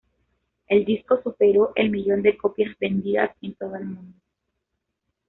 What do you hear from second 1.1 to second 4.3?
superó el millón de copias vendidas en todo el mundo.